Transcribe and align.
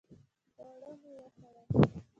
خواړه 0.53 0.89
مې 0.99 1.11
وخوړل 1.19 1.67